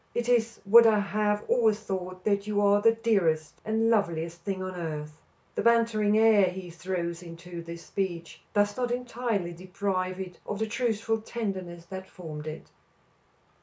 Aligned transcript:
"It 0.15 0.27
is 0.27 0.59
what 0.65 0.87
I 0.87 0.97
have 0.99 1.43
always 1.47 1.79
thought, 1.79 2.23
that 2.23 2.47
you 2.47 2.59
are 2.59 2.81
the 2.81 2.93
dearest 2.95 3.61
and 3.63 3.91
loveliest 3.91 4.41
thing 4.41 4.63
on 4.63 4.73
earth." 4.75 5.19
The 5.53 5.61
bantering 5.61 6.17
air 6.17 6.45
he 6.45 6.71
throws 6.71 7.21
into 7.21 7.61
this 7.61 7.85
speech 7.85 8.41
does 8.55 8.75
not 8.75 8.89
entirely 8.89 9.53
deprive 9.53 10.19
it 10.19 10.39
of 10.47 10.57
the 10.57 10.65
truthful 10.65 11.21
tenderness 11.21 11.85
that 11.85 12.09
formed 12.09 12.47
it. 12.47 12.71